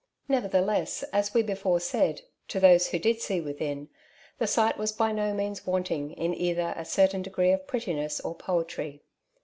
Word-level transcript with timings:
Nevertheless, 0.27 1.03
as 1.13 1.31
we 1.31 1.43
before 1.43 1.79
said, 1.79 2.21
to 2.47 2.59
those 2.59 2.87
who 2.87 2.97
did 2.97 3.21
see 3.21 3.39
within, 3.39 3.87
the 4.39 4.47
sight 4.47 4.75
was 4.79 4.91
by 4.91 5.11
no 5.11 5.31
means 5.31 5.67
want 5.67 5.91
ing 5.91 6.09
in 6.13 6.33
either 6.33 6.73
a 6.75 6.85
certain 6.85 7.21
degree 7.21 7.51
of 7.51 7.67
prettiness 7.67 8.19
or 8.19 8.33
poetry. 8.33 9.03